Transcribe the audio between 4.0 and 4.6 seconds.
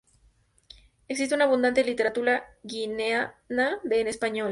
español.